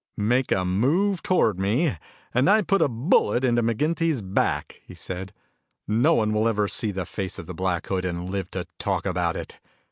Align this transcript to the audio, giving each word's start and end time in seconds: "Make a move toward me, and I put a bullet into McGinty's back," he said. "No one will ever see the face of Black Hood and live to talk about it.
"Make 0.17 0.51
a 0.51 0.65
move 0.65 1.21
toward 1.21 1.59
me, 1.59 1.95
and 2.33 2.49
I 2.49 2.63
put 2.63 2.81
a 2.81 2.87
bullet 2.87 3.43
into 3.43 3.61
McGinty's 3.61 4.23
back," 4.23 4.81
he 4.83 4.95
said. 4.95 5.31
"No 5.87 6.15
one 6.15 6.33
will 6.33 6.47
ever 6.47 6.67
see 6.67 6.89
the 6.89 7.05
face 7.05 7.37
of 7.37 7.55
Black 7.55 7.85
Hood 7.85 8.03
and 8.03 8.27
live 8.31 8.49
to 8.49 8.65
talk 8.79 9.05
about 9.05 9.35
it. 9.35 9.59